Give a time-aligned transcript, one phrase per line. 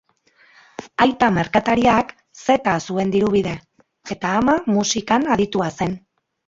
[1.05, 2.11] Aita merkatariak
[2.47, 3.55] zeta zuen diru-bide,
[4.17, 6.01] eta ama musikan aditua zen.